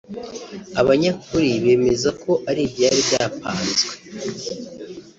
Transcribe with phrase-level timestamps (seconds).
[0.81, 3.91] Abanyakuri bemeza ko ari ibyari byapanzwe